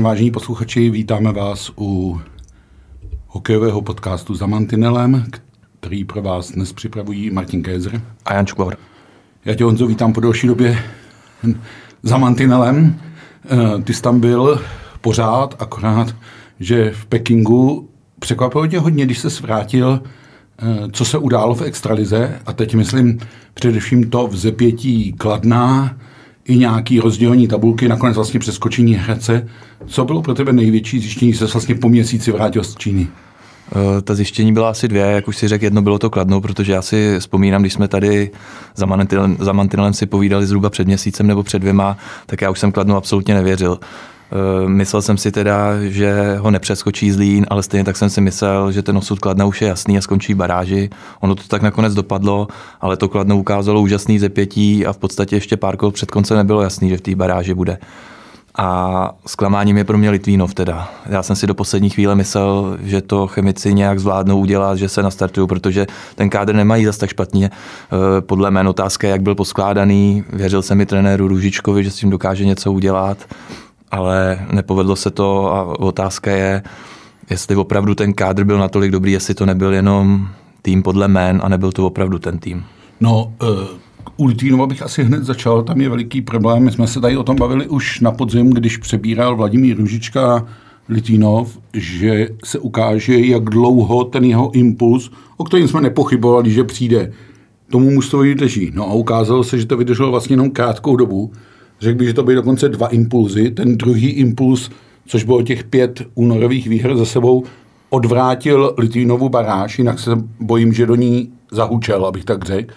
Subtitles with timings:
[0.00, 2.20] Den, vážení posluchači, vítáme vás u
[3.26, 5.24] hokejového podcastu za Mantinelem,
[5.80, 8.76] který pro vás dnes připravují Martin Kézer a Jan Čukor.
[9.44, 10.78] Já tě, Honzo, vítám po další době
[12.02, 13.00] za Mantinelem.
[13.44, 14.62] Eh, ty jsi tam byl
[15.00, 16.16] pořád, akorát,
[16.60, 20.02] že v Pekingu překvapilo tě hodně, když se vrátil,
[20.58, 23.18] eh, co se událo v extralize a teď myslím
[23.54, 25.96] především to v zepětí Kladná,
[26.44, 29.48] i nějaký rozdělení tabulky, nakonec vlastně přeskočení Hradce.
[29.86, 33.08] Co bylo pro tebe největší zjištění, se vlastně po měsíci vrátil z Číny?
[33.72, 36.72] Eh, ta zjištění byla asi dvě, jak už si řekl, jedno bylo to kladno, protože
[36.72, 38.30] já si vzpomínám, když jsme tady
[38.76, 42.58] za mantinelem, za mantinelem si povídali zhruba před měsícem nebo před dvěma, tak já už
[42.58, 43.78] jsem kladnu absolutně nevěřil.
[44.32, 48.72] Eh, myslel jsem si teda, že ho nepřeskočí Zlín, ale stejně tak jsem si myslel,
[48.72, 50.90] že ten osud Kladna už je jasný a skončí baráži.
[51.20, 52.48] Ono to tak nakonec dopadlo,
[52.80, 56.62] ale to Kladno ukázalo úžasný zepětí a v podstatě ještě pár kol před koncem nebylo
[56.62, 57.78] jasný, že v té baráži bude.
[58.58, 60.90] A zklamáním je pro mě Litvínov teda.
[61.06, 65.02] Já jsem si do poslední chvíle myslel, že to chemici nějak zvládnou udělat, že se
[65.02, 67.50] nastartují, protože ten kádr nemají zase tak špatně.
[67.50, 72.10] Eh, podle mé otázka, jak byl poskládaný, věřil jsem mi trenéru Růžičkovi, že s tím
[72.10, 73.18] dokáže něco udělat
[73.90, 76.62] ale nepovedlo se to a otázka je,
[77.30, 80.28] jestli opravdu ten kádr byl natolik dobrý, jestli to nebyl jenom
[80.62, 82.64] tým podle jmén a nebyl to opravdu ten tým.
[83.00, 83.48] No, uh,
[84.16, 86.64] u Litínova bych asi hned začal, tam je veliký problém.
[86.64, 90.46] My jsme se tady o tom bavili už na podzim, když přebíral Vladimír Ružička
[90.88, 97.12] Litínov, že se ukáže, jak dlouho ten jeho impuls, o kterém jsme nepochybovali, že přijde,
[97.70, 98.70] tomu mužstvu vydrží.
[98.74, 101.32] No a ukázalo se, že to vydrželo vlastně jenom krátkou dobu
[101.80, 103.50] Řekl bych, že to byly dokonce dva impulzy.
[103.50, 104.70] Ten druhý impuls,
[105.06, 107.44] což bylo těch pět únorových výher za sebou,
[107.90, 110.10] odvrátil Litvínovu baráž, jinak se
[110.40, 112.74] bojím, že do ní zahučel, abych tak řekl.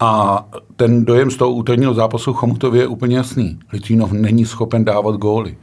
[0.00, 0.44] A
[0.76, 3.58] ten dojem z toho úterního zápasu Chomutově je úplně jasný.
[3.72, 5.56] Litvínov není schopen dávat góly.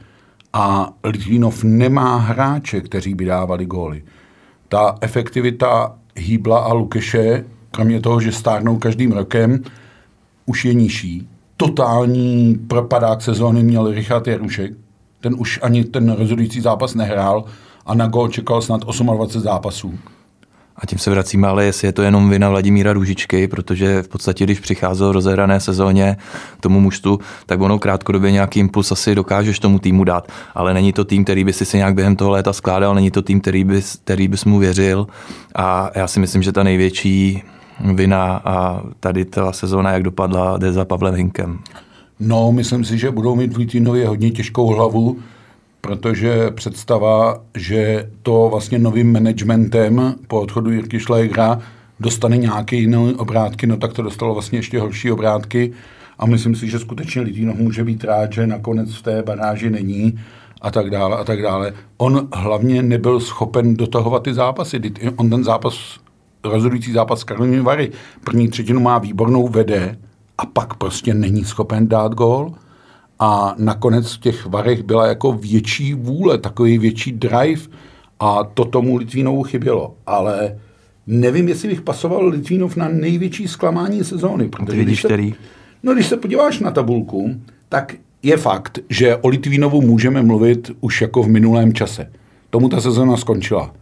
[0.54, 4.04] A Litvínov nemá hráče, kteří by dávali góly.
[4.70, 9.64] Ta efektivita Hýbla a Lukeše, kromě toho, že stárnou každým rokem,
[10.46, 11.28] už je nižší
[11.58, 14.74] totální propadák sezóny měl Richard Jarušek.
[15.22, 17.46] Ten už ani ten rozhodující zápas nehrál
[17.86, 19.94] a na gol čekal snad 28 zápasů.
[20.76, 24.44] A tím se vracíme, ale jestli je to jenom vina Vladimíra Růžičky, protože v podstatě,
[24.44, 26.18] když přicházel v rozehrané sezóně
[26.60, 30.32] tomu mužstvu, tak ono krátkodobě nějaký impuls asi dokážeš tomu týmu dát.
[30.56, 33.22] Ale není to tým, který by si se nějak během toho léta skládal, není to
[33.22, 35.08] tým, který bys, který bys mu věřil.
[35.56, 37.44] A já si myslím, že ta největší
[37.94, 41.60] vina a tady ta sezóna, jak dopadla, jde za Pavlem Hinkem.
[42.20, 45.18] No, myslím si, že budou mít v Lítínově hodně těžkou hlavu,
[45.82, 51.60] protože představa, že to vlastně novým managementem po odchodu Jirky Šlégra
[52.00, 55.72] dostane nějaké jiné obrátky, no tak to dostalo vlastně ještě horší obrátky
[56.20, 60.20] a myslím si, že skutečně Litínov může být rád, že nakonec v té baráži není
[60.62, 61.74] a tak dále a tak dále.
[61.98, 64.82] On hlavně nebyl schopen dotahovat ty zápasy.
[65.16, 66.00] On ten zápas
[66.50, 67.92] rozhodující zápas s Karlovými Vary.
[68.24, 69.98] První třetinu má výbornou vede
[70.38, 72.52] a pak prostě není schopen dát gól.
[73.20, 77.62] A nakonec v těch varech byla jako větší vůle, takový větší drive
[78.20, 79.96] a to tomu Litvínovu chybělo.
[80.06, 80.58] Ale
[81.08, 84.50] nevím, jestli bych pasoval Litvínov na největší zklamání sezóny.
[84.50, 85.36] Protože když se, který?
[85.84, 87.36] No, když se podíváš na tabulku,
[87.70, 92.12] tak je fakt, že o Litvínovu můžeme mluvit už jako v minulém čase.
[92.50, 93.74] Tomu ta sezóna skončila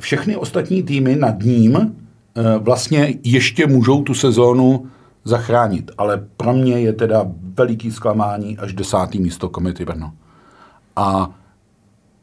[0.00, 4.86] všechny ostatní týmy nad ním eh, vlastně ještě můžou tu sezónu
[5.24, 5.90] zachránit.
[5.98, 10.12] Ale pro mě je teda veliký zklamání až desátý místo Komety Brno.
[10.96, 11.30] A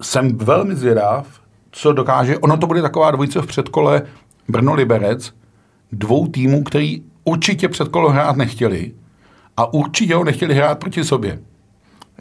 [0.01, 1.27] jsem velmi zvědav,
[1.71, 2.37] co dokáže.
[2.37, 4.01] Ono to bude taková dvojice v předkole
[4.49, 5.33] Brno-Liberec,
[5.91, 8.91] dvou týmů, který určitě předkolo hrát nechtěli
[9.57, 11.39] a určitě ho nechtěli hrát proti sobě.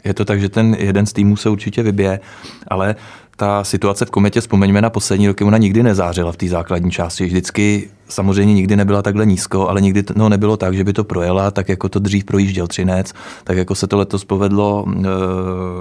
[0.03, 2.19] Je to tak, že ten jeden z týmů se určitě vybije,
[2.67, 2.95] ale
[3.39, 7.25] ta situace v kometě, vzpomeňme na poslední roky, ona nikdy nezářila v té základní části.
[7.25, 11.51] Vždycky samozřejmě nikdy nebyla takhle nízko, ale nikdy no, nebylo tak, že by to projela,
[11.51, 13.13] tak jako to dřív projížděl Třinec,
[13.43, 14.93] tak jako se to letos povedlo uh,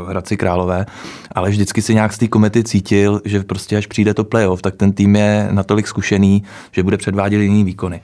[0.08, 0.86] Hradci Králové,
[1.32, 4.76] ale vždycky si nějak z té komety cítil, že prostě až přijde to playoff, tak
[4.76, 6.42] ten tým je natolik zkušený,
[6.72, 8.00] že bude předvádět jiný výkony.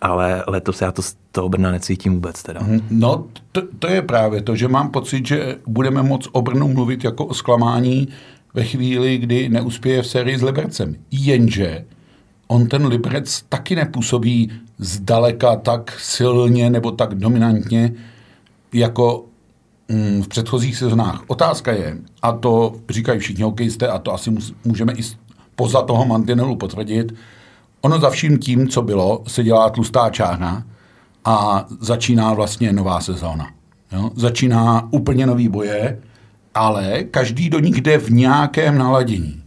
[0.00, 2.60] ale letos já to z toho Brna necítím vůbec teda.
[2.90, 7.04] No, to, to je právě to, že mám pocit, že budeme moc o Brnu mluvit
[7.04, 8.08] jako o zklamání
[8.56, 10.96] ve chvíli, kdy neuspěje v sérii s Libercem.
[11.10, 11.84] Jenže
[12.46, 17.92] on ten Liberec taky nepůsobí zdaleka tak silně nebo tak dominantně
[18.72, 19.24] jako
[19.88, 21.22] mm, v předchozích sezonách.
[21.26, 25.02] Otázka je, a to říkají všichni hokejisté, a to asi můžeme i
[25.56, 27.14] poza toho mantinelu potvrdit,
[27.80, 30.66] ono za vším tím, co bylo, se dělá tlustá čárna
[31.24, 33.50] a začíná vlastně nová sezóna.
[33.92, 34.10] Jo?
[34.14, 35.98] Začíná úplně nový boje,
[36.56, 39.42] ale každý do nich jde v nějakém naladění.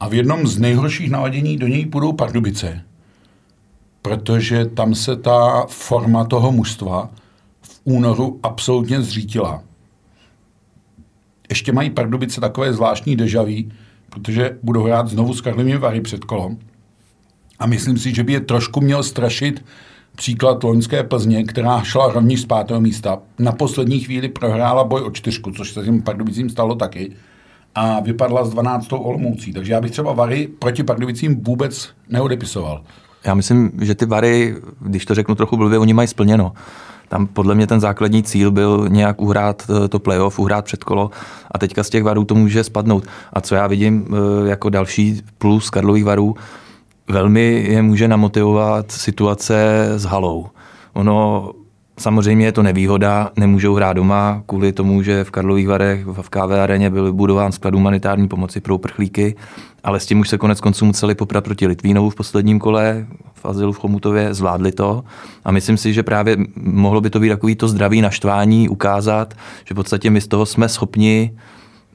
[0.00, 2.84] A v jednom z nejhorších naladění do něj půjdou Pardubice,
[4.02, 7.10] protože tam se ta forma toho mužstva
[7.62, 9.62] v únoru absolutně zřítila.
[11.48, 13.72] Ještě mají Pardubice takové zvláštní dežaví,
[14.10, 16.58] protože budou hrát znovu s Karlovými Vary před kolom.
[17.58, 19.64] A myslím si, že by je trošku měl strašit
[20.16, 23.18] příklad loňské Plzně, která šla rovněž z pátého místa.
[23.38, 27.12] Na poslední chvíli prohrála boj o čtyřku, což se tím Pardubicím stalo taky.
[27.74, 28.92] A vypadla s 12.
[28.92, 29.52] Olomoucí.
[29.52, 32.82] Takže já bych třeba Vary proti Pardubicím vůbec neodepisoval.
[33.24, 36.52] Já myslím, že ty Vary, když to řeknu trochu blbě, oni mají splněno.
[37.08, 41.10] Tam podle mě ten základní cíl byl nějak uhrát eh, to playoff, uhrát předkolo
[41.50, 43.04] a teďka z těch varů to může spadnout.
[43.32, 46.36] A co já vidím eh, jako další plus Karlových varů,
[47.10, 50.46] velmi je může namotivovat situace s halou.
[50.92, 51.50] Ono
[52.00, 56.52] Samozřejmě je to nevýhoda, nemůžou hrát doma kvůli tomu, že v Karlových Varech v KV
[56.62, 59.36] areně byl budován sklad humanitární pomoci pro uprchlíky,
[59.84, 63.46] ale s tím už se konec konců museli poprat proti Litvínovu v posledním kole v
[63.46, 65.04] azylu v Chomutově, zvládli to
[65.44, 69.34] a myslím si, že právě mohlo by to být takový to zdravý naštvání, ukázat,
[69.64, 71.32] že v podstatě my z toho jsme schopni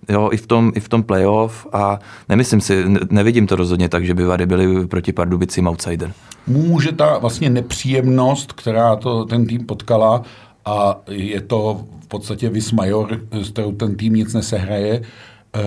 [0.09, 1.99] jo, i v tom, i v tom playoff a
[2.29, 6.13] nemyslím si, nevidím to rozhodně tak, že by Vary byli proti Pardubicím outsider.
[6.47, 10.21] Může ta vlastně nepříjemnost, která to ten tým potkala
[10.65, 15.01] a je to v podstatě vis major, s kterou ten tým nic nesehraje,
[15.55, 15.61] eh,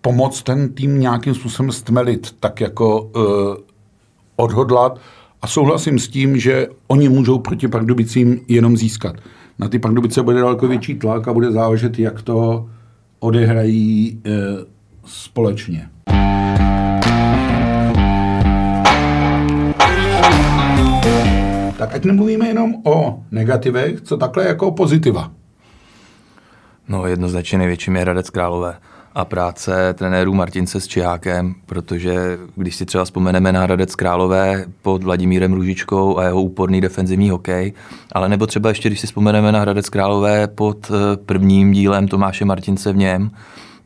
[0.00, 3.62] pomoct ten tým nějakým způsobem stmelit, tak jako eh,
[4.36, 5.00] odhodlat
[5.42, 9.16] a souhlasím s tím, že oni můžou proti Pardubicím jenom získat.
[9.58, 12.68] Na ty Pardubice bude daleko větší tlak a bude záležet, jak to
[13.18, 14.30] odehrají e,
[15.04, 15.88] společně.
[21.78, 25.32] Tak ať nemluvíme jenom o negativech, co takhle jako pozitiva.
[26.88, 28.78] No jednoznačně největším je Hradec Králové
[29.14, 35.04] a práce trenérů Martince s Čihákem, protože když si třeba vzpomeneme na Hradec Králové pod
[35.04, 37.72] Vladimírem Růžičkou a jeho úporný defenzivní hokej,
[38.12, 42.44] ale nebo třeba ještě, když si vzpomeneme na Hradec Králové pod eh, prvním dílem Tomáše
[42.44, 43.30] Martince v něm,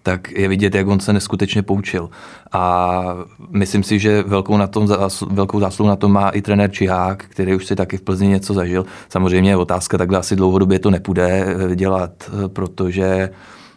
[0.02, 2.10] tak je vidět, jak on se neskutečně poučil.
[2.52, 3.02] A
[3.50, 4.88] myslím si, že velkou, na tom,
[5.30, 8.54] velkou zásluhu na tom má i trenér Čihák, který už si taky v Plzni něco
[8.54, 8.86] zažil.
[9.08, 13.30] Samozřejmě je otázka, takhle asi dlouhodobě to nepůjde eh, dělat, eh, protože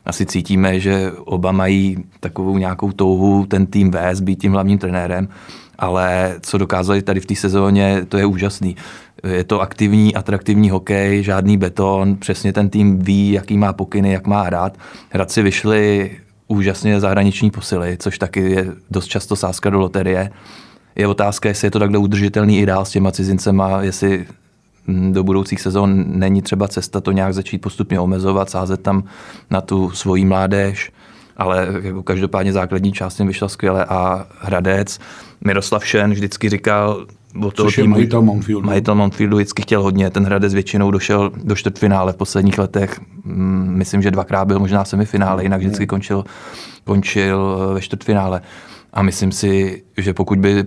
[0.05, 5.27] asi cítíme, že oba mají takovou nějakou touhu ten tým vést, být tím hlavním trenérem,
[5.79, 8.75] ale co dokázali tady v té sezóně, to je úžasný.
[9.27, 14.27] Je to aktivní, atraktivní hokej, žádný beton, přesně ten tým ví, jaký má pokyny, jak
[14.27, 14.77] má hrát.
[15.09, 16.11] Hradci vyšli
[16.47, 20.31] úžasně zahraniční posily, což taky je dost často sázka do loterie.
[20.95, 24.25] Je otázka, jestli je to takhle udržitelný i dál s těma cizincema, jestli
[24.87, 29.03] do budoucích sezon není třeba cesta to nějak začít postupně omezovat, sázet tam
[29.49, 30.91] na tu svoji mládež,
[31.37, 34.99] ale jako každopádně základní část jim vyšla skvěle a Hradec,
[35.45, 37.05] Miroslav Šen vždycky říkal,
[37.41, 38.67] o toho Což týmu, je majitel Montfieldu.
[38.67, 43.73] Majitel Montfieldu vždycky chtěl hodně, ten Hradec většinou došel do čtvrtfinále v posledních letech, mm,
[43.77, 46.23] myslím, že dvakrát byl možná semifinále, jinak vždycky končil,
[46.83, 48.41] končil ve čtvrtfinále.
[48.93, 50.65] A myslím si, že pokud by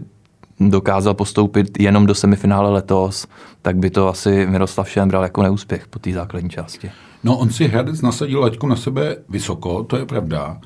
[0.60, 3.26] dokázal postoupit jenom do semifinále letos,
[3.62, 6.90] tak by to asi Miroslav Šen bral jako neúspěch po té základní části.
[7.24, 10.60] No on si Hradec nasadil laťku na sebe vysoko, to je pravda.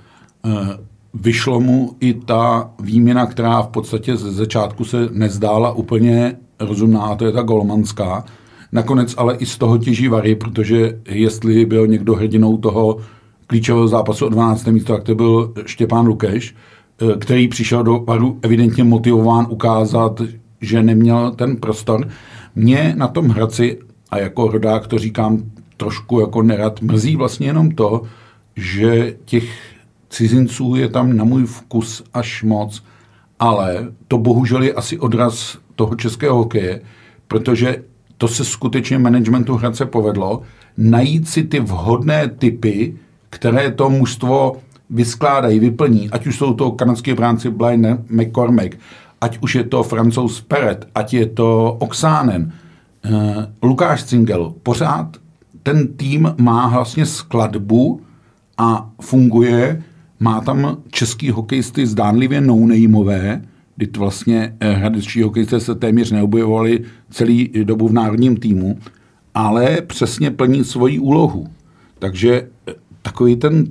[0.46, 0.78] Eh,
[1.14, 7.14] vyšlo mu i ta výměna, která v podstatě ze začátku se nezdála úplně rozumná, a
[7.14, 8.24] to je ta golmanská.
[8.72, 12.98] Nakonec ale i z toho těží Vary, protože jestli byl někdo hrdinou toho
[13.46, 14.66] klíčového zápasu o 12.
[14.66, 16.54] místo, tak to byl Štěpán Lukeš,
[17.18, 20.20] který přišel do Varu evidentně motivován ukázat,
[20.60, 22.08] že neměl ten prostor.
[22.54, 23.78] Mě na tom Hradci,
[24.10, 25.42] a jako rodák to říkám
[25.76, 28.02] trošku jako nerad, mrzí vlastně jenom to,
[28.56, 29.44] že těch
[30.10, 32.84] cizinců je tam na můj vkus až moc,
[33.38, 36.80] ale to bohužel je asi odraz toho českého hokeje,
[37.28, 37.82] protože
[38.16, 40.42] to se skutečně managementu Hradce povedlo,
[40.76, 42.96] najít si ty vhodné typy,
[43.30, 44.56] které to mužstvo
[44.90, 48.76] vyskládají, vyplní, ať už jsou to kanadské bránci Blaine McCormack,
[49.20, 52.52] ať už je to francouz Peret, ať je to Oxánen,
[53.04, 53.10] eh,
[53.62, 55.16] Lukáš Cingel, pořád
[55.62, 58.00] ten tým má vlastně skladbu
[58.58, 59.82] a funguje,
[60.20, 63.42] má tam český hokejisty zdánlivě no-nameové,
[63.76, 68.78] kdy vlastně eh, hradečtí hokejisté se téměř neobjevovali celý dobu v národním týmu,
[69.34, 71.46] ale přesně plní svoji úlohu.
[71.98, 73.66] Takže eh, takový ten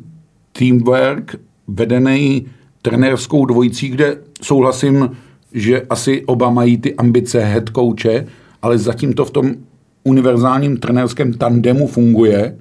[0.58, 1.36] teamwork
[1.68, 2.48] vedený
[2.82, 5.10] trenérskou dvojicí, kde souhlasím,
[5.54, 8.26] že asi oba mají ty ambice head coache,
[8.62, 9.56] ale zatím to v tom
[10.04, 12.58] univerzálním trenérském tandemu funguje.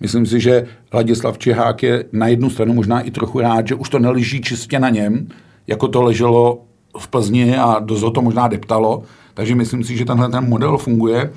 [0.00, 3.88] Myslím si, že Ladislav Čehák je na jednu stranu možná i trochu rád, že už
[3.88, 5.28] to neleží čistě na něm,
[5.66, 6.62] jako to leželo
[6.98, 9.02] v Plzni a dost ho to možná deptalo.
[9.34, 11.30] Takže myslím si, že tenhle ten model funguje.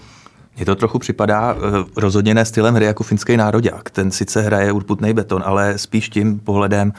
[0.55, 1.61] Mně to trochu připadá uh,
[1.95, 3.89] rozhodně ne stylem hry jako finský národák.
[3.89, 6.93] Ten sice hraje urputný beton, ale spíš tím pohledem,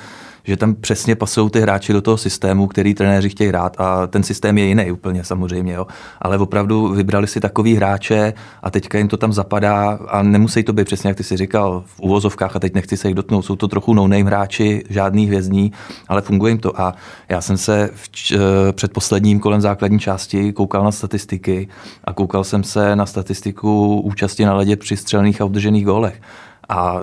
[0.44, 4.22] že tam přesně pasují ty hráči do toho systému, který trenéři chtějí hrát a ten
[4.22, 5.86] systém je jiný úplně samozřejmě, jo.
[6.22, 8.32] ale opravdu vybrali si takový hráče
[8.62, 11.84] a teďka jim to tam zapadá a nemusí to být přesně, jak ty si říkal,
[11.86, 15.72] v uvozovkách a teď nechci se jich dotknout, jsou to trochu no hráči, žádný hvězdní,
[16.08, 16.94] ale funguje jim to a
[17.28, 18.32] já jsem se v,
[18.72, 21.68] před posledním kolem základní části koukal na statistiky
[22.04, 26.20] a koukal jsem se na statistiku účasti na ledě při střelných a udržených gólech.
[26.68, 27.00] A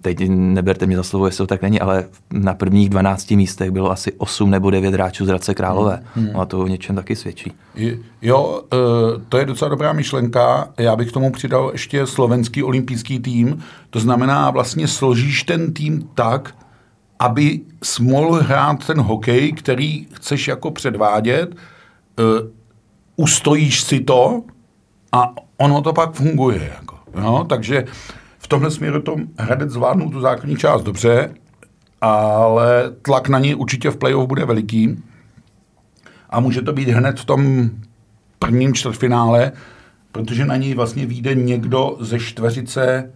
[0.00, 3.90] teď neberte mě za slovo, jestli to tak není, ale na prvních 12 místech bylo
[3.90, 6.02] asi 8 nebo 9 hráčů z Hradce Králové.
[6.14, 6.28] Hmm.
[6.32, 7.52] No a to o něčem taky svědčí.
[8.22, 8.76] Jo, e,
[9.28, 10.68] to je docela dobrá myšlenka.
[10.78, 13.62] Já bych k tomu přidal ještě slovenský olympijský tým.
[13.90, 16.54] To znamená, vlastně složíš ten tým tak,
[17.18, 17.60] aby
[18.00, 22.22] mohl hrát ten hokej, který chceš jako předvádět, e,
[23.16, 24.42] ustojíš si to
[25.12, 26.72] a ono to pak funguje.
[26.74, 27.46] Jako, jo?
[27.48, 27.84] Takže
[28.52, 31.34] tomhle směru to Hradec zvládnul tu základní část dobře,
[32.00, 35.02] ale tlak na ní určitě v playoff bude veliký
[36.30, 37.70] a může to být hned v tom
[38.38, 39.52] prvním čtvrtfinále,
[40.12, 43.12] protože na něj vlastně vyjde někdo ze čtveřice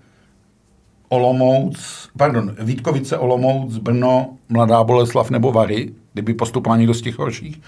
[1.08, 7.60] Olomouc, pardon, Vítkovice, Olomouc, Brno, Mladá Boleslav nebo Vary, kdyby postupoval někdo z těch horších.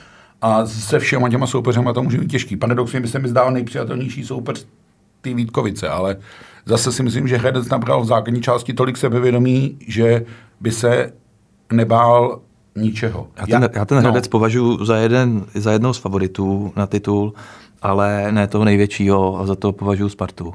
[0.43, 2.57] A se všema těma soupeřema to může být těžký.
[2.57, 4.67] Paradoxně by se mi zdál nejpřijatelnější soupeř
[5.21, 6.17] ty Vítkovice, ale
[6.67, 10.25] zase si myslím, že Hradec nabral v základní části tolik sebevědomí, že
[10.61, 11.13] by se
[11.73, 12.41] nebál
[12.77, 13.27] ničeho.
[13.37, 14.31] Já ten, já ten Hradec no.
[14.31, 17.33] považuji za, jeden, za jednou z favoritů na titul,
[17.83, 20.55] ale ne toho největšího a za to považuji Spartu.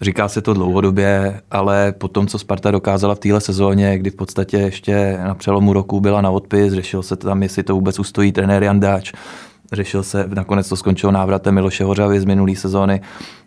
[0.00, 4.16] Říká se to dlouhodobě, ale po tom, co Sparta dokázala v téhle sezóně, kdy v
[4.16, 8.32] podstatě ještě na přelomu roku byla na odpis, řešil se tam, jestli to vůbec ustojí
[8.32, 9.12] trenér Jandáč,
[9.72, 13.00] řešil se, nakonec to skončilo návratem Miloše Hořavy z minulé sezóny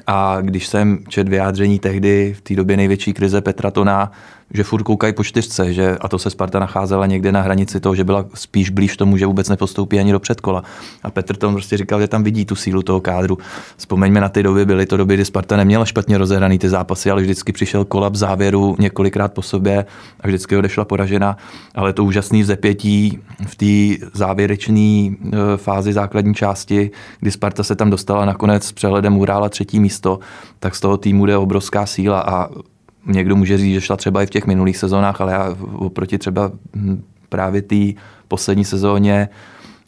[0.07, 4.11] a když jsem čet vyjádření tehdy v té době největší krize Petra Tona,
[4.53, 7.95] že furt koukají po čtyřce, že, a to se Sparta nacházela někde na hranici toho,
[7.95, 10.63] že byla spíš blíž tomu, že vůbec nepostoupí ani do předkola.
[11.03, 13.37] A Petr tom prostě říkal, že tam vidí tu sílu toho kádru.
[13.77, 17.21] Vzpomeňme na ty doby, byly to doby, kdy Sparta neměla špatně rozehraný ty zápasy, ale
[17.21, 19.85] vždycky přišel kolap závěru několikrát po sobě
[20.21, 21.37] a vždycky odešla poražena.
[21.75, 25.13] Ale to úžasný vzepětí v té závěrečné e,
[25.55, 30.19] fázi základní části, kdy Sparta se tam dostala nakonec s přehledem urála třetí místo,
[30.59, 32.49] tak z toho týmu jde obrovská síla a
[33.07, 36.51] někdo může říct, že šla třeba i v těch minulých sezónách, ale já oproti třeba
[36.75, 37.85] hm, právě té
[38.27, 39.29] poslední sezóně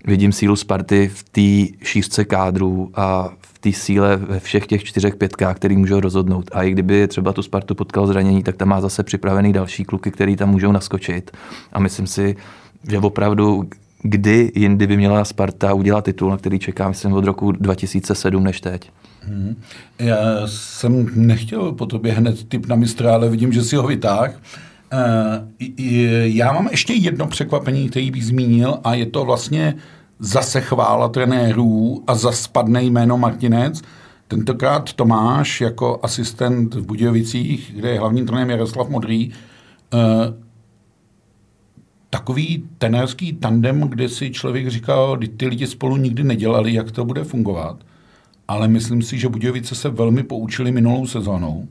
[0.06, 5.16] vidím sílu Sparty v té šířce kádru a v té síle ve všech těch čtyřech
[5.16, 6.50] pětkách, který můžou rozhodnout.
[6.54, 10.12] A i kdyby třeba tu Spartu potkal zranění, tak tam má zase připravený další kluky,
[10.12, 11.32] který tam můžou naskočit.
[11.74, 12.36] A myslím si,
[12.90, 13.70] že opravdu
[14.02, 18.62] kdy jindy by měla Sparta udělat titul, na který čeká, myslím, od roku 2007 než
[18.62, 18.92] teď.
[19.22, 19.56] Hmm.
[20.00, 24.42] Já jsem nechtěl po tobě hned typ na mistra, ale vidím, že si ho vytáh.
[26.24, 29.76] Já mám ještě jedno překvapení, který bych zmínil a je to vlastně
[30.20, 33.82] zase chvála trenérů a za spadne jméno Martinec.
[34.28, 39.32] Tentokrát Tomáš jako asistent v Budějovicích, kde je hlavním trenérem Jaroslav Modrý,
[42.10, 47.24] takový tenérský tandem, kde si člověk říkal, ty lidi spolu nikdy nedělali, jak to bude
[47.24, 47.84] fungovat
[48.50, 51.68] ale myslím si, že Budějovice se velmi poučili minulou sezónou.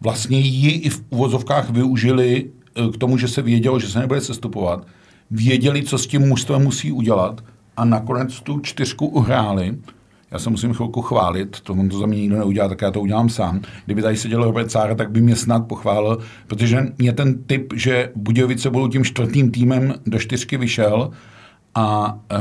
[0.00, 2.46] Vlastně ji i v uvozovkách využili
[2.76, 4.86] eh, k tomu, že se vědělo, že se nebude sestupovat.
[5.30, 7.44] Věděli, co s tím mužstvem musí udělat
[7.76, 9.78] a nakonec tu čtyřku uhráli.
[10.30, 13.00] Já se musím chvilku chválit, to on to za mě nikdo neudělá, tak já to
[13.00, 13.60] udělám sám.
[13.84, 18.12] Kdyby tady seděl Robert Cára, tak by mě snad pochválil, protože mě ten typ, že
[18.16, 21.10] Budějovice budou tím čtvrtým týmem do čtyřky vyšel,
[21.76, 22.36] a e,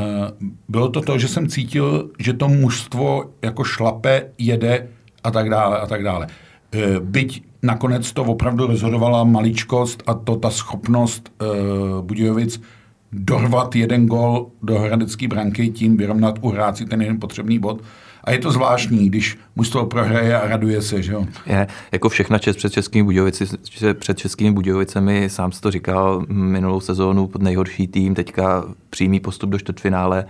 [0.70, 4.88] bylo to to, že jsem cítil, že to mužstvo jako šlape, jede
[5.24, 6.28] a tak dále a tak dále.
[6.72, 11.46] E, byť nakonec to opravdu rozhodovala maličkost a to ta schopnost e,
[12.02, 12.62] Budějovic
[13.12, 17.82] dorvat jeden gol do hradecké branky, tím vyrovnat, uhrát si ten jeden potřebný bod.
[18.26, 21.26] A je to zvláštní, když mužstvo prohraje a raduje se, že jo?
[21.46, 23.46] Je, jako všechna čest před Českými Budějovici,
[23.94, 29.50] před Českými Budějovicemi, sám si to říkal, minulou sezónu pod nejhorší tým, teďka přímý postup
[29.50, 30.26] do čtvrtfinále,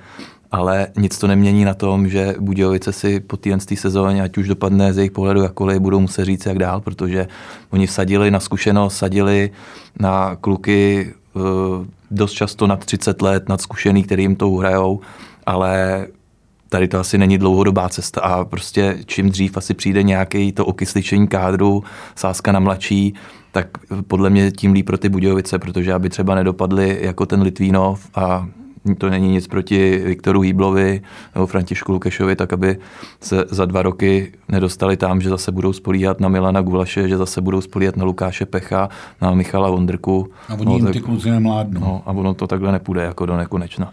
[0.52, 4.94] ale nic to nemění na tom, že Budějovice si po téhle sezóně, ať už dopadne
[4.94, 7.28] z jejich pohledu jakkoliv, budou muset říct jak dál, protože
[7.70, 9.52] oni vsadili na zkušenost, sadili
[10.00, 11.40] na kluky eh,
[12.12, 15.02] dost často nad 30 let, nad zkušený, který jim to hrajou,
[15.46, 16.08] ale
[16.70, 21.28] tady to asi není dlouhodobá cesta a prostě čím dřív asi přijde nějaký to okysličení
[21.28, 21.84] kádru,
[22.16, 23.14] sázka na mladší,
[23.52, 23.68] tak
[24.08, 28.48] podle mě tím líp pro ty Budějovice, protože aby třeba nedopadli jako ten Litvínov a
[28.98, 31.02] to není nic proti Viktoru Hýblovi
[31.36, 32.78] nebo Františku Lukešovi, tak aby
[33.22, 37.42] se za dva roky nedostali tam, že zase budou spolíhat na Milana Gulaše, že zase
[37.42, 38.90] budou spolíhat na Lukáše Pecha,
[39.22, 40.28] na Michala Vondrku.
[40.50, 41.82] A oni no, jim tak, ty kluci nemládnou.
[41.82, 43.92] No, a ono to takhle nepůjde jako do nekonečna.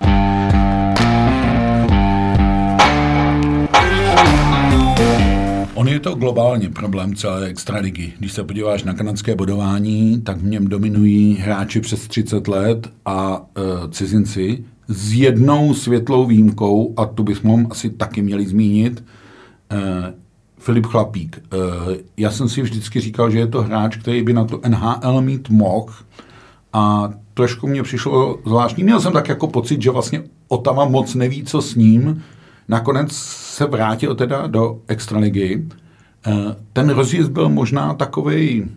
[5.83, 8.13] On je to globálně problém celé extraligy.
[8.19, 13.43] Když se podíváš na kanadské bodování, tak v něm dominují hráči přes 30 let a
[13.57, 13.61] e,
[13.91, 19.05] cizinci s jednou světlou výjimkou, a tu bychom asi taky měli zmínit,
[19.71, 20.15] e,
[20.59, 21.37] Filip Chlapík.
[21.37, 21.57] E,
[22.17, 25.51] já jsem si vždycky říkal, že je to hráč, který by na to NHL mít
[25.51, 25.93] mohl
[26.73, 28.85] a trošku mě přišlo zvláštní.
[28.85, 32.23] Měl jsem tak jako pocit, že vlastně Otava moc neví, co s ním,
[32.69, 35.65] Nakonec se vrátil teda do extraligy.
[36.27, 36.33] Eh,
[36.73, 38.71] ten rozjezd byl možná takový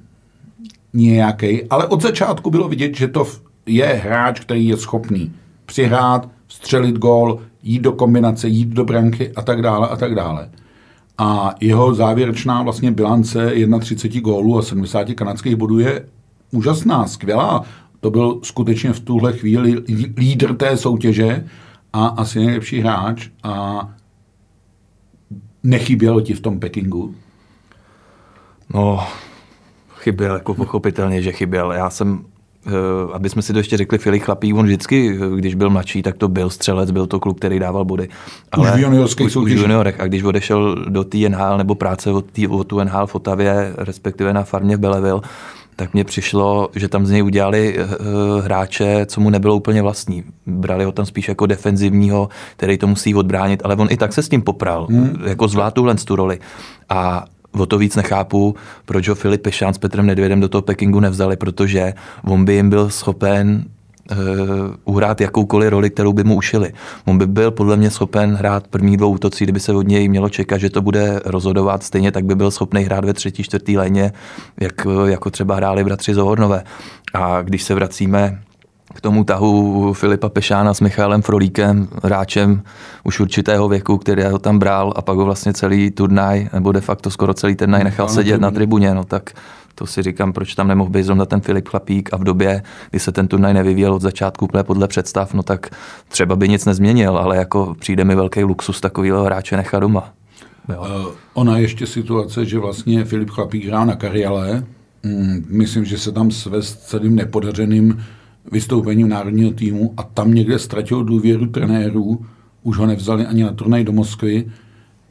[0.93, 3.27] nějaký, ale od začátku bylo vidět, že to
[3.65, 5.33] je hráč, který je schopný
[5.65, 10.49] přihrát, střelit gól, jít do kombinace, jít do branky a tak dále a tak dále.
[11.17, 16.05] A jeho závěrečná vlastně bilance 31 gólů a 70 kanadských bodů je
[16.51, 17.63] úžasná, skvělá.
[17.99, 19.83] To byl skutečně v tuhle chvíli
[20.17, 21.45] lídr té soutěže
[21.95, 23.87] a asi nejlepší hráč a
[25.63, 27.15] nechybělo ti v tom Pekingu?
[28.73, 29.07] No,
[29.95, 31.71] chyběl, jako pochopitelně, že chyběl.
[31.71, 32.25] Já jsem
[32.67, 32.71] eh,
[33.13, 36.27] aby jsme si to ještě řekli, Filip Chlapík, on vždycky, když byl mladší, tak to
[36.27, 38.09] byl střelec, byl to kluk, který dával body.
[38.51, 39.99] Ale už v juniorských už, už juniorech.
[39.99, 43.73] A když odešel do té NHL nebo práce od, tý, od tu NHL v Otavě,
[43.77, 45.21] respektive na farmě v Belleville,
[45.75, 47.85] tak mně přišlo, že tam z něj udělali uh,
[48.43, 50.23] hráče, co mu nebylo úplně vlastní.
[50.45, 54.23] Brali ho tam spíš jako defenzivního, který to musí odbránit, ale on i tak se
[54.23, 55.23] s tím popral, hmm.
[55.25, 56.39] jako zvládl tuhle tu roli.
[56.89, 57.25] A
[57.57, 61.37] o to víc nechápu, proč ho Filip Pešán s Petrem Nedvědem do toho Pekingu nevzali,
[61.37, 63.65] protože on by jim byl schopen
[64.11, 64.17] uh,
[64.83, 66.73] uhrát jakoukoliv roli, kterou by mu ušili.
[67.05, 70.29] On by byl podle mě schopen hrát první dvou útocí, kdyby se od něj mělo
[70.29, 71.83] čekat, že to bude rozhodovat.
[71.83, 74.13] Stejně tak by byl schopný hrát ve třetí, čtvrtý léně,
[74.61, 76.63] jak, jako třeba hráli bratři Zohornové.
[77.13, 78.39] A když se vracíme
[78.95, 82.61] k tomu tahu Filipa Pešána s Michalem Frolíkem, hráčem
[83.03, 86.81] už určitého věku, který ho tam bral a pak ho vlastně celý turnaj, nebo de
[86.81, 89.29] facto skoro celý turnaj nechal sedět na tribuně, no tak
[89.75, 92.99] to si říkám, proč tam nemohl být zrovna ten Filip Chlapík a v době, kdy
[92.99, 95.69] se ten turnaj nevyvíjel od začátku úplně podle představ, no tak
[96.07, 100.13] třeba by nic nezměnil, ale jako přijde mi velký luxus takovýhle hráče nechat doma.
[100.69, 101.05] Jo.
[101.05, 104.63] Uh, ona ještě situace, že vlastně Filip Chlapík hrá na kariále,
[105.03, 108.03] mm, myslím, že se tam s celým nepodařeným
[108.51, 112.25] vystoupením národního týmu a tam někde ztratil důvěru trenérů,
[112.63, 114.45] už ho nevzali ani na turnaj do Moskvy.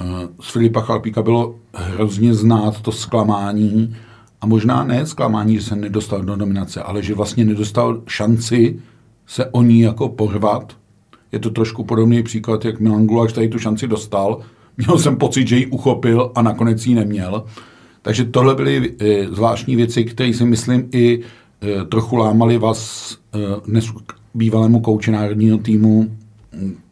[0.00, 0.07] Uh,
[0.40, 3.96] z Filipa Chlapíka bylo hrozně znát to zklamání,
[4.45, 8.77] a možná ne zklamání, že se nedostal do nominace, ale že vlastně nedostal šanci
[9.27, 10.77] se o ní jako porvat.
[11.33, 14.41] Je to trošku podobný příklad, jak Milan Gulaš tady tu šanci dostal.
[14.77, 17.45] Měl jsem pocit, že ji uchopil a nakonec ji neměl.
[18.03, 23.39] Takže tohle byly e, zvláštní věci, které si myslím i e, trochu lámali vás e,
[23.67, 23.89] dnes
[24.35, 26.17] bývalému kouči národního týmu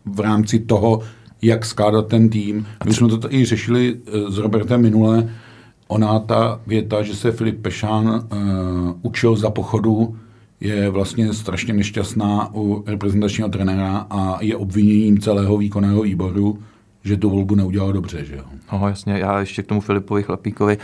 [0.05, 1.01] v rámci toho,
[1.43, 2.67] jak skládat ten tým.
[2.87, 3.97] My jsme to i řešili
[4.29, 5.29] s Robertem minule,
[5.92, 8.40] Ona ta věta, že se Filip Pešán uh,
[9.02, 10.16] učil za pochodu,
[10.61, 16.59] je vlastně strašně nešťastná u reprezentačního trenéra a je obviněním celého výkonného výboru,
[17.05, 18.43] že tu volbu neudělal dobře, že jo?
[18.73, 20.79] No jasně, já ještě k tomu Filipovi Chlapíkovi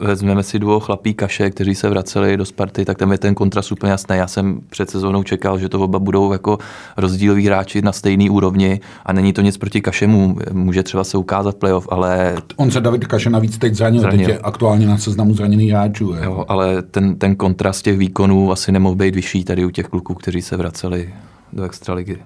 [0.00, 3.72] vezmeme si dvou chlapí kaše, kteří se vraceli do Sparty, tak tam je ten kontrast
[3.72, 4.16] úplně jasný.
[4.16, 6.58] Já jsem před sezónou čekal, že to oba budou jako
[6.96, 10.36] rozdíloví hráči na stejný úrovni a není to nic proti Kašemu.
[10.52, 12.34] Může třeba se ukázat playoff, ale...
[12.56, 14.26] On se David Kaše navíc teď zranil, zranil.
[14.26, 16.14] teď je aktuálně na seznamu zraněných hráčů.
[16.22, 20.14] Jo, ale ten, ten kontrast těch výkonů asi nemohl být vyšší tady u těch kluků,
[20.14, 21.14] kteří se vraceli
[21.52, 22.18] do extraligy.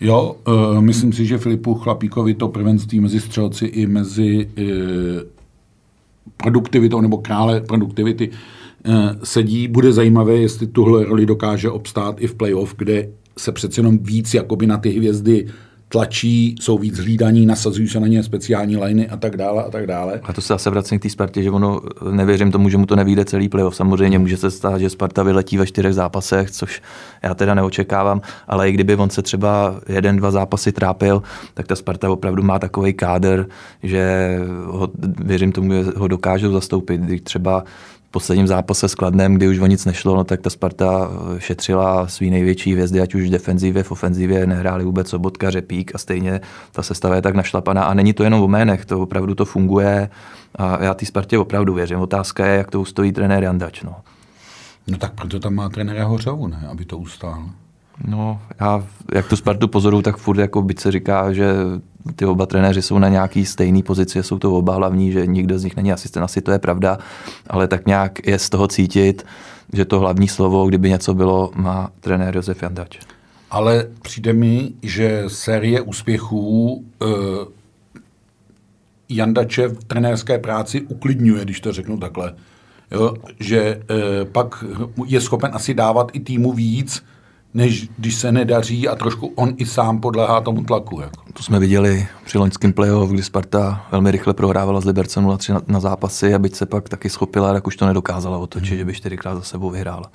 [0.00, 4.64] Jo, uh, myslím si, že Filipu Chlapíkovi to prvenství mezi střelci i mezi uh,
[6.36, 9.68] produktivitou nebo krále produktivity uh, sedí.
[9.68, 13.08] Bude zajímavé, jestli tuhle roli dokáže obstát i v playoff, kde
[13.38, 15.46] se přece jenom víc jakoby na ty hvězdy
[15.92, 19.86] tlačí, jsou víc hlídaní, nasazují se na ně speciální liny a tak dále a tak
[19.86, 20.20] dále.
[20.22, 22.96] A to se zase vracím k té Spartě, že ono, nevěřím tomu, že mu to
[22.96, 23.76] nevíde celý playoff.
[23.76, 26.82] Samozřejmě může se stát, že Sparta vyletí ve čtyřech zápasech, což
[27.22, 31.22] já teda neočekávám, ale i kdyby on se třeba jeden, dva zápasy trápil,
[31.54, 33.46] tak ta Sparta opravdu má takový kádr,
[33.82, 37.00] že ho, věřím tomu, že ho dokážou zastoupit.
[37.00, 37.64] Když třeba
[38.10, 42.08] posledním zápase s Kladnem, kdy už o nic nešlo, no, tak ta Sparta eh, šetřila
[42.08, 46.40] svý největší hvězdy, ať už v defenzivě, v ofenzivě, nehráli vůbec Sobotka, Řepík a stejně
[46.72, 47.84] ta sestava je tak našlapaná.
[47.84, 50.10] A není to jenom o jménech, to opravdu to funguje
[50.54, 51.98] a já té Spartě opravdu věřím.
[51.98, 53.82] Otázka je, jak to ustojí trenér Jandač.
[53.82, 53.96] No.
[54.86, 57.50] No tak proto tam má trenéra Hořavu, ne, aby to ustál.
[58.06, 61.54] No, já jak tu Spartu pozoruju, tak furt jako byť se říká, že
[62.16, 65.64] ty oba trenéři jsou na nějaký stejný pozici, jsou to oba hlavní, že nikdo z
[65.64, 66.98] nich není asistent, asi to je pravda,
[67.46, 69.26] ale tak nějak je z toho cítit,
[69.72, 72.98] že to hlavní slovo, kdyby něco bylo, má trenér Josef Jandač.
[73.50, 77.08] Ale přijde mi, že série úspěchů uh,
[79.08, 82.34] Jandače v trenérské práci uklidňuje, když to řeknu takhle.
[82.90, 83.14] Jo?
[83.40, 84.64] Že uh, pak
[85.06, 87.04] je schopen asi dávat i týmu víc,
[87.54, 91.00] než když se nedaří a trošku on i sám podléhá tomu tlaku.
[91.00, 91.22] Jako.
[91.32, 95.60] To jsme viděli při loňském playoff, kdy Sparta velmi rychle prohrávala z Liberce 0-3 na,
[95.66, 98.78] na zápasy a byť se pak taky schopila, tak už to nedokázala otočit, hmm.
[98.78, 100.10] že by čtyřikrát za sebou vyhrála.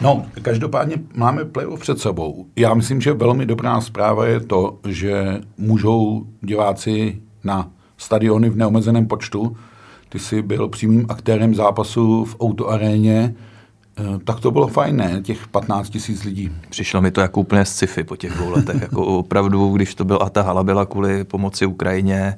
[0.00, 2.46] No, každopádně máme playoff před sebou.
[2.56, 9.06] Já myslím, že velmi dobrá zpráva je to, že můžou diváci na stadiony v neomezeném
[9.06, 9.56] počtu
[10.14, 13.34] ty jsi byl přímým aktérem zápasu v autoaréně,
[13.98, 15.20] eh, tak to bylo fajn, ne?
[15.22, 16.50] Těch 15 tisíc lidí.
[16.68, 18.82] Přišlo mi to jako úplně sci-fi po těch dvou letech.
[18.82, 22.36] jako opravdu, když to byl a ta hala byla kvůli pomoci Ukrajině,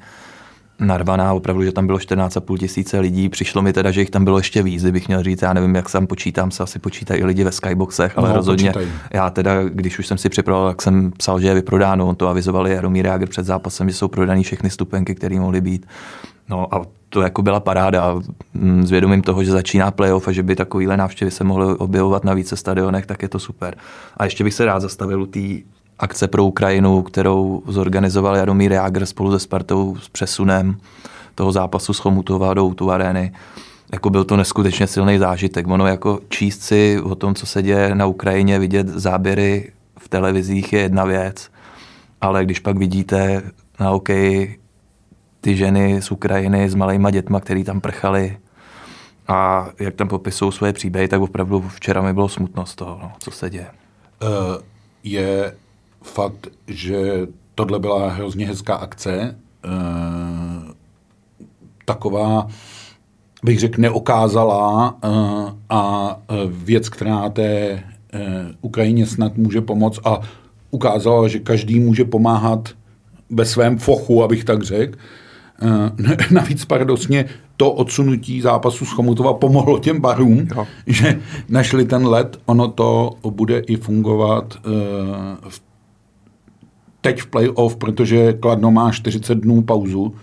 [0.80, 3.28] narvaná, opravdu, že tam bylo 14,5 tisíce lidí.
[3.28, 5.42] Přišlo mi teda, že jich tam bylo ještě víc, bych měl říct.
[5.42, 8.72] Já nevím, jak sám počítám, se asi počítají i lidi ve skyboxech, ale no, rozhodně.
[8.72, 8.92] Počítaj.
[9.12, 12.08] Já teda, když už jsem si připravoval, tak jsem psal, že je vyprodáno.
[12.08, 15.86] On to avizovali Jaromír Jágr před zápasem, že jsou prodaný všechny stupenky, které mohly být.
[16.48, 18.20] No a to jako byla paráda.
[18.54, 22.24] Mm, s vědomím toho, že začíná playoff a že by takovýhle návštěvy se mohly objevovat
[22.24, 23.76] na více stadionech, tak je to super.
[24.16, 25.40] A ještě bych se rád zastavil u té
[25.98, 30.76] akce pro Ukrajinu, kterou zorganizoval Jaromír Jágr spolu se Spartou s přesunem
[31.34, 33.32] toho zápasu z Chomutova do tu arény.
[33.92, 35.68] Jako byl to neskutečně silný zážitek.
[35.68, 40.72] Ono jako číst si o tom, co se děje na Ukrajině, vidět záběry v televizích
[40.72, 41.50] je jedna věc,
[42.20, 43.42] ale když pak vidíte
[43.80, 44.58] na hokeji
[45.46, 48.38] ty ženy z Ukrajiny s malýma dětma, který tam prchali
[49.28, 53.12] a jak tam popisují svoje příběhy, tak opravdu včera mi bylo smutno z toho, no,
[53.18, 53.66] co se děje.
[54.22, 54.28] Uh,
[55.04, 55.56] je
[56.02, 60.70] fakt, že tohle byla hrozně hezká akce, uh,
[61.84, 62.46] taková,
[63.44, 67.82] bych řekl, neokázalá uh, a věc, která té
[68.60, 70.20] Ukrajině snad může pomoct a
[70.70, 72.68] ukázala, že každý může pomáhat
[73.30, 74.98] ve svém fochu, abych tak řekl.
[75.62, 77.24] Uh, navíc paradoxně
[77.56, 80.66] to odsunutí zápasu z Chomutova pomohlo těm barům, jo.
[80.86, 82.40] že našli ten let.
[82.46, 84.72] Ono to bude i fungovat uh,
[85.48, 85.60] v
[87.06, 90.14] teď v playoff, protože Kladno má 40 dnů pauzu,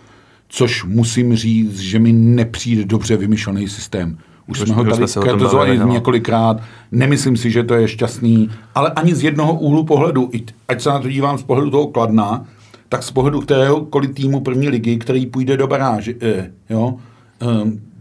[0.48, 4.18] což musím říct, že mi nepřijde dobře vymyšlený systém.
[4.48, 5.88] Už jsme ho tady kritizovali no.
[5.88, 10.30] několikrát, nemyslím si, že to je šťastný, ale ani z jednoho úhlu pohledu,
[10.68, 12.46] ať se na to dívám z pohledu toho Kladna,
[12.94, 16.96] tak z pohledu kteréhokoliv týmu první ligy, který půjde do baráže, eh, jo,
[17.42, 17.46] eh,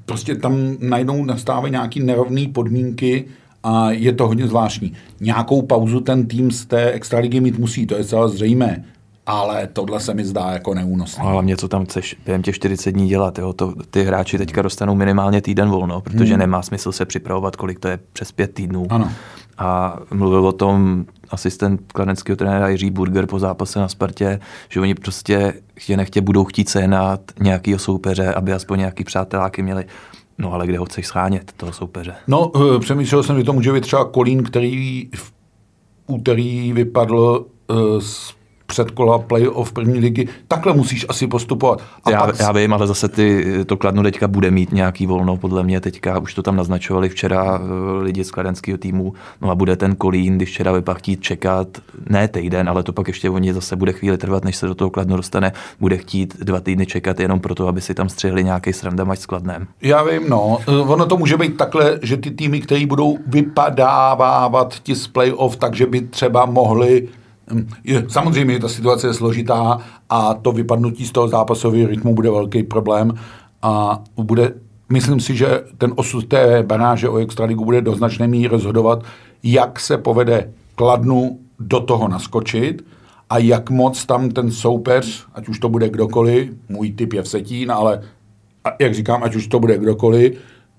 [0.05, 3.24] prostě tam najednou nastávají nějaké nerovné podmínky
[3.62, 4.92] a je to hodně zvláštní.
[5.20, 8.85] Nějakou pauzu ten tým z té extraligy mít musí, to je celé zřejmé.
[9.26, 11.24] Ale tohle se mi zdá jako neúnosné.
[11.24, 13.38] Ale mě co tam chceš během těch 40 dní dělat?
[13.38, 13.52] Jo?
[13.52, 16.40] To, ty hráči teďka dostanou minimálně týden volno, protože hmm.
[16.40, 18.87] nemá smysl se připravovat, kolik to je přes pět týdnů.
[18.90, 19.12] Ano.
[19.62, 24.94] A mluvil o tom asistent kladenského trenéra Jiří Burger po zápase na Spartě, že oni
[24.94, 29.85] prostě chtě nechtě budou chtít sehnat nějakého soupeře, aby aspoň nějaký přáteláky měli.
[30.38, 32.14] No ale kde ho chceš schánět, toho soupeře?
[32.29, 35.33] No, eh, přemýšlel jsem, že to může být třeba Kolín, který v
[36.07, 37.46] úterý vypadl
[37.98, 38.41] z eh,
[38.72, 40.28] předkola playoff první ligy.
[40.48, 41.82] Takhle musíš asi postupovat.
[42.04, 42.40] A já, pak...
[42.40, 46.18] já vím, ale zase ty, to Kladno teďka bude mít nějaký volno, podle mě teďka,
[46.18, 50.37] už to tam naznačovali včera eh, lidi z kladenského týmu, no a bude ten Kolín,
[50.37, 51.68] když včera by pak chtít čekat,
[52.08, 54.90] ne týden, ale to pak ještě oni zase bude chvíli trvat, než se do toho
[54.90, 59.18] Kladno dostane, bude chtít dva týdny čekat jenom proto, aby si tam střihli nějaký srandamač
[59.18, 59.66] s Kladnem.
[59.82, 60.58] Já vím, no.
[60.68, 65.56] Eh, ono to může být takhle, že ty týmy, které budou vypadávat ti z playoff,
[65.56, 67.08] takže by třeba mohli
[67.84, 69.78] je, samozřejmě ta situace je složitá
[70.10, 73.14] a to vypadnutí z toho zápasového rytmu bude velký problém
[73.62, 74.54] a bude
[74.92, 79.04] myslím si, že ten osud té baráže o extraligu bude do značné míry rozhodovat,
[79.42, 82.84] jak se povede Kladnu do toho naskočit
[83.30, 87.28] a jak moc tam ten soupeř, ať už to bude kdokoliv, můj typ je v
[87.28, 88.02] Setín, ale
[88.80, 90.38] jak říkám, ať už to bude kdokoliv,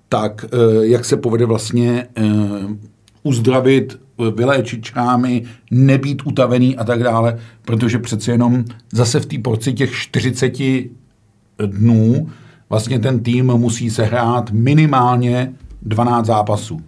[0.09, 2.23] tak eh, jak se povede vlastně eh,
[3.23, 3.99] uzdravit,
[4.36, 9.95] vyléčit šrámy, nebýt utavený a tak dále, protože přece jenom zase v té porci těch
[9.95, 10.54] 40
[11.65, 12.30] dnů
[12.69, 16.82] vlastně ten tým musí sehrát minimálně 12 zápasů.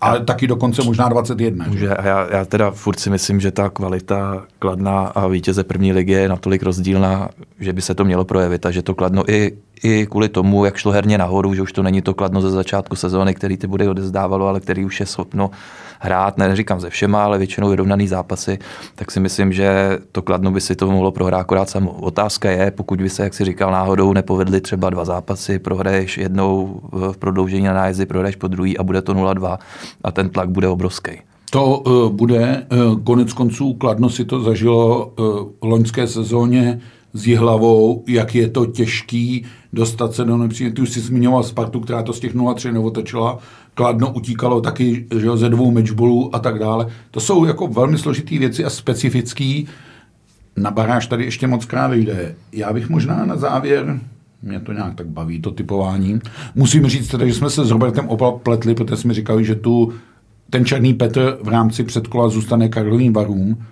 [0.00, 1.66] Ale taky dokonce možná 21.
[1.76, 1.86] Že?
[2.02, 6.28] Já, já teda furt si myslím, že ta kvalita Kladna a vítěze první ligy je
[6.28, 7.28] natolik rozdílná,
[7.60, 10.76] že by se to mělo projevit a že to Kladno i, i kvůli tomu, jak
[10.76, 13.90] šlo herně nahoru, že už to není to Kladno ze začátku sezóny, který ty bude
[13.90, 15.50] odezdávalo, ale který už je schopno
[16.04, 18.58] hrát, neříkám ze všema, ale většinou vyrovnaný zápasy,
[18.94, 21.90] tak si myslím, že to Kladno by si to mohlo prohrát akorát samo.
[21.90, 26.80] Otázka je, pokud by se, jak si říkal, náhodou nepovedly třeba dva zápasy, prohraješ jednou
[27.12, 29.58] v prodloužení na nájezdy, prohraješ po druhý a bude to 0-2
[30.04, 31.12] a ten tlak bude obrovský.
[31.50, 35.26] To uh, bude, uh, konec konců Kladno si to zažilo uh,
[35.60, 36.80] v loňské sezóně
[37.12, 40.76] s Jihlavou, jak je to těžký dostat se do nepříjemnosti.
[40.76, 43.38] Ty už jsi zmiňoval Spartu, která to z těch 0-3 neotočila.
[43.74, 46.86] Kladno utíkalo taky že jo, ze dvou matchballů a tak dále.
[47.10, 49.68] To jsou jako velmi složitý věci a specifický.
[50.56, 52.34] Na baráž tady ještě moc krát jde.
[52.52, 54.00] Já bych možná na závěr
[54.44, 56.20] mě to nějak tak baví, to typování.
[56.54, 59.92] Musím říct teda, že jsme se s Robertem opletli, protože jsme říkali, že tu
[60.50, 63.64] ten černý Petr v rámci předkola zůstane Karlovým varům,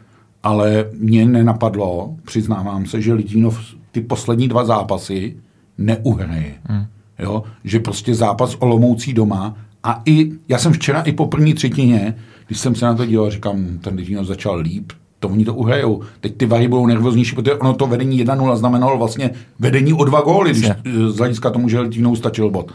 [0.43, 3.61] ale mě nenapadlo, přiznávám se, že Litínov
[3.91, 5.37] ty poslední dva zápasy
[5.79, 6.55] neuhraje.
[6.65, 6.87] Hmm.
[7.19, 7.43] Jo?
[7.65, 12.17] Že prostě zápas Olomoucí doma a i, já jsem včera i po první třetině,
[12.47, 16.03] když jsem se na to díval, říkám, ten Litínov začal líp, to oni to uhrajou.
[16.21, 20.21] Teď ty Vary budou nervóznější, protože ono to vedení 1-0 znamenalo vlastně vedení o dva
[20.21, 20.71] góly, když
[21.07, 22.73] z hlediska tomu, že Litvínou stačil bod.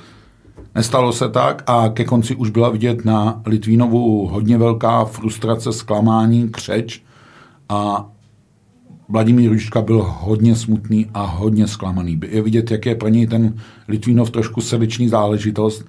[0.75, 6.49] Nestalo se tak a ke konci už byla vidět na Litvínovu hodně velká frustrace, zklamání,
[6.49, 7.01] křeč
[7.69, 8.09] a
[9.09, 12.19] Vladimír Ružička byl hodně smutný a hodně zklamaný.
[12.29, 13.53] Je vidět, jak je pro něj ten
[13.87, 15.85] Litvínov trošku srdeční záležitost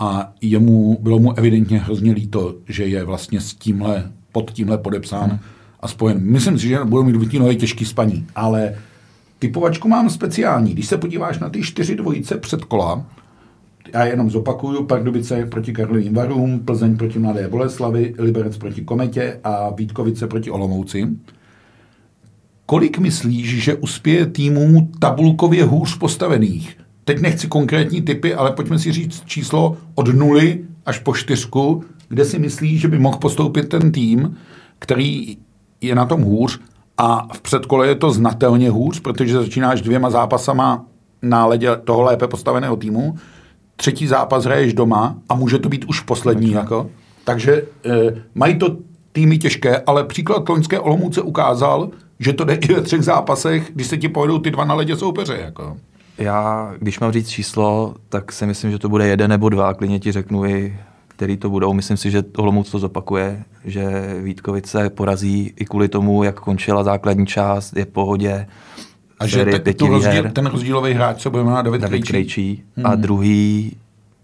[0.00, 5.30] a jemu, bylo mu evidentně hrozně líto, že je vlastně s tímhle, pod tímhle podepsán
[5.30, 5.38] hmm.
[5.80, 6.18] a spojen.
[6.20, 8.74] Myslím si, že budou mít Litvínové těžký spaní, ale
[9.38, 10.72] typovačku mám speciální.
[10.72, 13.06] Když se podíváš na ty čtyři dvojice před kola,
[13.92, 19.70] já jenom zopakuju, Pardubice proti Karlovým Varům, Plzeň proti Mladé Boleslavi, Liberec proti Kometě a
[19.70, 21.08] Vítkovice proti Olomouci.
[22.66, 26.76] Kolik myslíš, že uspěje týmů tabulkově hůř postavených?
[27.10, 32.24] Teď nechci konkrétní typy, ale pojďme si říct číslo od nuly až po čtyřku, kde
[32.24, 34.36] si myslíš, že by mohl postoupit ten tým,
[34.78, 35.36] který
[35.80, 36.60] je na tom hůř
[36.98, 40.86] a v předkole je to znatelně hůř, protože začínáš dvěma zápasama
[41.22, 43.14] na ledě toho lépe postaveného týmu,
[43.76, 46.52] třetí zápas hraješ doma a může to být už poslední.
[46.52, 46.90] Jako.
[47.24, 47.62] Takže e,
[48.34, 48.76] mají to
[49.12, 53.86] týmy těžké, ale příklad loňské Olomouce ukázal, že to jde i ve třech zápasech, když
[53.86, 55.38] se ti povedou ty dva na ledě soupeře.
[55.40, 55.76] Jako.
[56.20, 59.98] Já, když mám říct číslo, tak si myslím, že to bude jeden nebo dva, klidně
[59.98, 60.78] ti řeknu i,
[61.08, 61.72] který to budou.
[61.72, 67.26] Myslím si, že Olomouc to zopakuje, že Vítkovice porazí i kvůli tomu, jak končila základní
[67.26, 68.46] část, je v pohodě.
[69.18, 72.12] A že te, to rozdíl, ten rozdílový hráč se bude jmenovat David, David Krejčí.
[72.12, 72.64] Krejčí.
[72.76, 72.86] Hmm.
[72.86, 73.76] A druhý,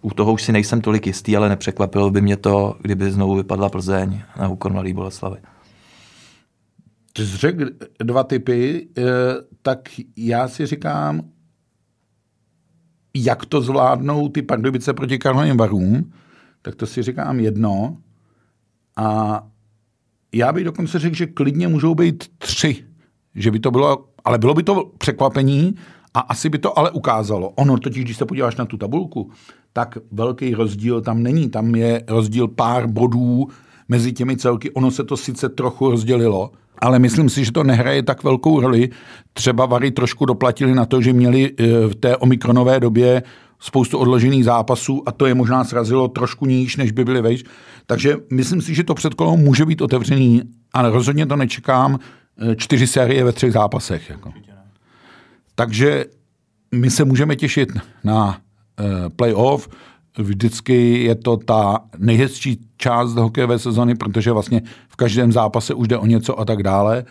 [0.02, 3.68] u toho už si nejsem tolik jistý, ale nepřekvapilo by mě to, kdyby znovu vypadla
[3.68, 5.36] Plzeň na úkor Mladý Boleslavy.
[7.12, 7.64] Ty jsi řekl
[8.04, 9.02] dva typy, eh,
[9.62, 11.22] tak já si říkám,
[13.24, 16.12] jak to zvládnou ty Pardubice proti Karlovým varům,
[16.62, 17.96] tak to si říkám jedno.
[18.96, 19.42] A
[20.34, 22.84] já bych dokonce řekl, že klidně můžou být tři.
[23.34, 25.74] Že by to bylo, ale bylo by to překvapení
[26.14, 27.48] a asi by to ale ukázalo.
[27.48, 29.30] Ono totiž, když se podíváš na tu tabulku,
[29.72, 31.50] tak velký rozdíl tam není.
[31.50, 33.48] Tam je rozdíl pár bodů
[33.88, 34.70] mezi těmi celky.
[34.70, 38.90] Ono se to sice trochu rozdělilo, ale myslím si, že to nehraje tak velkou roli.
[39.32, 43.22] Třeba Vary trošku doplatili na to, že měli eh, v té omikronové době
[43.60, 47.44] spoustu odložených zápasů a to je možná srazilo trošku níž, než by byly vejš.
[47.86, 51.98] Takže myslím si, že to předkolo může být otevřený, ale rozhodně to nečekám
[52.38, 54.10] eh, čtyři série ve třech zápasech.
[54.10, 54.32] Jako.
[55.54, 56.04] Takže
[56.74, 57.68] my se můžeme těšit
[58.04, 58.26] na
[58.80, 59.68] uh, playoff.
[60.18, 65.98] Vždycky je to ta nejhezčí část hokejové sezony, protože vlastně v každém zápase už jde
[65.98, 67.04] o něco a tak dále.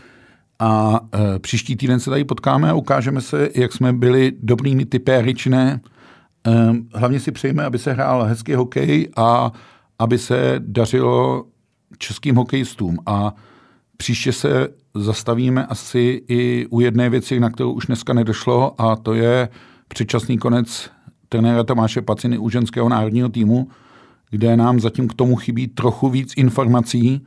[0.59, 0.99] A
[1.35, 5.53] e, příští týden se tady potkáme a ukážeme se, jak jsme byli dobrými typéry, či.
[5.53, 5.79] E,
[6.93, 9.51] hlavně si přejeme, aby se hrál hezký hokej a
[9.99, 11.45] aby se dařilo
[11.97, 12.97] českým hokejistům.
[13.05, 13.35] A
[13.97, 19.13] příště se zastavíme asi i u jedné věci, na kterou už dneska nedošlo, a to
[19.13, 19.49] je
[19.87, 20.94] předčasný konec
[21.29, 23.67] trenéra Tomáše Paciny u ženského národního týmu,
[24.29, 27.25] kde nám zatím k tomu chybí trochu víc informací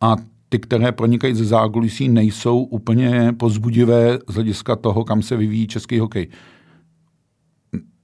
[0.00, 0.16] a
[0.48, 5.98] ty, které pronikají ze zákulisí, nejsou úplně pozbudivé z hlediska toho, kam se vyvíjí český
[5.98, 6.28] hokej.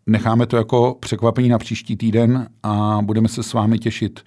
[0.07, 4.21] Necháme to jako překvapení na příští týden a budeme se s vámi těšit.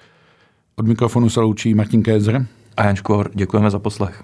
[0.75, 2.47] Od mikrofonu se loučí Martin Kézer.
[2.77, 4.23] A Jan Škvor, děkujeme za poslech.